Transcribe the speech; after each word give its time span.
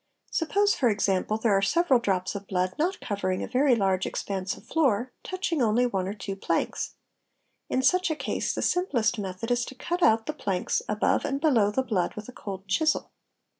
Suppose, 0.31 0.73
for 0.73 0.89
example, 0.89 1.37
there 1.37 1.55
are 1.55 1.61
several 1.61 1.99
drops 1.99 2.33
of 2.33 2.47
blood 2.47 2.73
not 2.79 2.99
covering 3.01 3.43
a 3.43 3.47
very 3.47 3.75
large 3.75 4.07
expanse 4.07 4.57
of 4.57 4.65
floor, 4.65 5.11
touching 5.21 5.61
only 5.61 5.85
one 5.85 6.07
or 6.07 6.15
two 6.15 6.35
planks; 6.35 6.95
in 7.69 7.83
such 7.83 8.09
a 8.09 8.15
case 8.15 8.55
the 8.55 8.63
simplest 8.63 9.19
method 9.19 9.51
is 9.51 9.63
to 9.65 9.75
cut 9.75 10.01
out 10.01 10.25
the 10.25 10.33
planks 10.33 10.81
above 10.89 11.23
and 11.23 11.39
below 11.39 11.69
the 11.69 11.83
blood 11.83 12.15
with 12.15 12.27
a 12.27 12.31
cold 12.33 12.67
chisel. 12.67 13.11